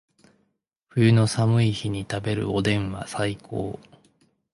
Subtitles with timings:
[0.89, 3.79] 冬の寒い日に食べるおでんは最高